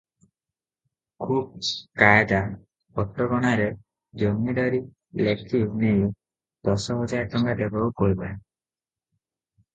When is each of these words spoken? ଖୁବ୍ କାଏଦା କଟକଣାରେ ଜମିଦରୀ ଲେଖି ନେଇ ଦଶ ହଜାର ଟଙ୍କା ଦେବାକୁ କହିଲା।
ଖୁବ୍ 1.25 1.67
କାଏଦା 2.01 2.39
କଟକଣାରେ 3.01 3.67
ଜମିଦରୀ 4.23 4.81
ଲେଖି 5.23 5.63
ନେଇ 5.85 6.03
ଦଶ 6.71 6.99
ହଜାର 7.03 7.31
ଟଙ୍କା 7.37 7.57
ଦେବାକୁ 7.63 7.93
କହିଲା। 8.03 8.33